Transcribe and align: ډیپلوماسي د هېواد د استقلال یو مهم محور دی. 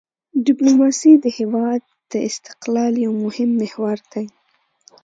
ډیپلوماسي 0.45 1.11
د 1.23 1.25
هېواد 1.37 1.81
د 2.11 2.13
استقلال 2.29 2.93
یو 3.05 3.11
مهم 3.25 3.49
محور 3.61 3.97
دی. 4.11 4.25